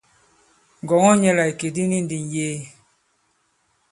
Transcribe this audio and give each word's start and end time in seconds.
Ngɔ̀ŋɔ 0.83 1.11
nyɛ 1.21 1.31
la 1.37 1.43
ìkè 1.51 1.67
di 1.75 1.83
ni 1.89 1.97
ndi 2.05 2.17
ŋ̀yee. 2.29 2.57